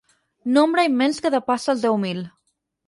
Nombre 0.55 0.85
immens 0.93 1.21
que 1.27 1.33
depassa 1.37 1.73
els 1.77 1.87
deu 1.89 2.03
mil. 2.07 2.27